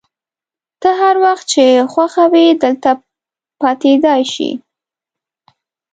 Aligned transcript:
ته 0.81 0.89
هر 1.01 1.15
وخت 1.23 1.45
چي 1.51 1.63
خوښه 1.93 2.25
وي 2.33 2.45
دلته 2.63 2.89
پاتېدای 3.61 4.21
شې. 4.33 4.49